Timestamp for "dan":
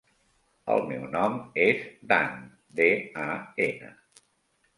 2.13-2.33